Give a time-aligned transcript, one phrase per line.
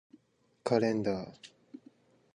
[0.63, 1.31] カレンダー